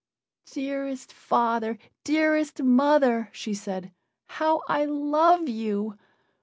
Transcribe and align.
"Dearest 0.49 1.13
father, 1.13 1.77
dearest 2.03 2.63
mother," 2.63 3.29
she 3.31 3.53
said, 3.53 3.91
"how 4.29 4.63
I 4.67 4.85
love 4.85 5.47
you! 5.47 5.95